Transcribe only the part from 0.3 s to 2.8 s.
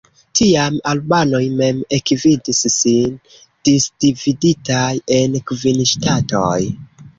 Tiam albanoj mem ekvidis